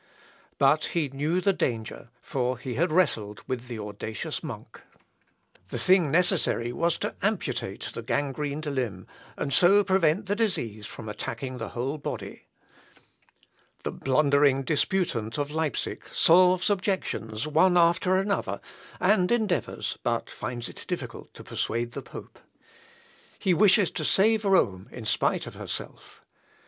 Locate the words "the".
1.41-1.53, 3.67-3.77, 5.69-5.77, 7.93-8.01, 10.25-10.35, 11.59-11.69, 13.83-13.91, 21.91-22.01